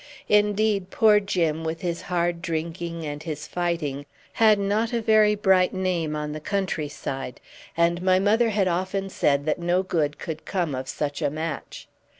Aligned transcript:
Indeed, 0.29 0.89
poor 0.89 1.19
Jim, 1.19 1.63
with 1.63 1.81
his 1.81 2.01
hard 2.01 2.41
drinking 2.41 3.05
and 3.05 3.21
his 3.21 3.45
fighting, 3.45 4.07
had 4.33 4.57
not 4.57 4.93
a 4.93 4.99
very 4.99 5.35
bright 5.35 5.75
name 5.75 6.15
on 6.15 6.31
the 6.31 6.39
country 6.39 6.89
side, 6.89 7.39
and 7.77 8.01
my 8.01 8.17
mother 8.17 8.49
had 8.49 8.67
often 8.67 9.09
said 9.11 9.45
that 9.45 9.59
no 9.59 9.83
good 9.83 10.17
could 10.17 10.43
come 10.43 10.73
of 10.73 10.89
such 10.89 11.21
a 11.21 11.29
match. 11.29 11.87